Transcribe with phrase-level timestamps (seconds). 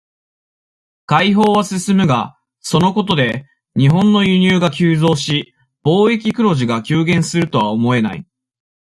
[1.05, 3.45] 開放は進むが、そのことで、
[3.77, 5.53] 日本の輸入が急増し、
[5.85, 8.25] 貿易黒字が急減するとは思えない。